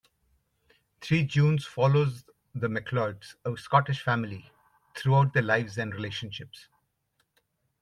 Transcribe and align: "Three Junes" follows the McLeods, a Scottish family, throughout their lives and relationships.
"Three 1.01 1.23
Junes" 1.27 1.63
follows 1.63 2.23
the 2.55 2.67
McLeods, 2.67 3.35
a 3.45 3.55
Scottish 3.55 4.01
family, 4.01 4.49
throughout 4.95 5.31
their 5.35 5.43
lives 5.43 5.77
and 5.77 5.93
relationships. 5.93 6.69